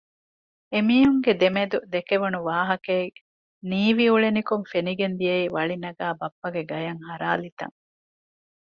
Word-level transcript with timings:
އެމީހުންގެ 0.71 1.31
ދެމެދު 1.41 1.77
ދެކެވުނު 1.93 2.39
ވާހަކައެއް 2.49 3.17
ނީވި 3.69 4.05
އުޅެނިކޮށް 4.11 4.67
ފެނިގެން 4.71 5.15
ދިޔައީ 5.19 5.45
ވަޅި 5.55 5.75
ނަގާ 5.83 6.05
ބައްޕަގެ 6.19 6.61
ގަޔަށް 6.69 7.03
ހަރާލި 7.07 7.49
ތަން 7.59 7.77